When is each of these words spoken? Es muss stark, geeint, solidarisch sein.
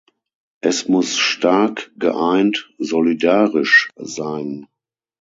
Es 0.61 0.87
muss 0.89 1.15
stark, 1.15 1.91
geeint, 1.95 2.73
solidarisch 2.79 3.91
sein. 3.97 4.65